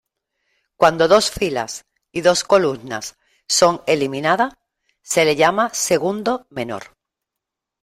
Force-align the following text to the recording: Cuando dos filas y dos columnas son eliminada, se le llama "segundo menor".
Cuando 0.77 1.07
dos 1.07 1.29
filas 1.29 1.85
y 2.11 2.21
dos 2.21 2.43
columnas 2.43 3.17
son 3.47 3.83
eliminada, 3.85 4.57
se 5.03 5.25
le 5.25 5.35
llama 5.35 5.69
"segundo 5.75 6.47
menor". 6.49 6.97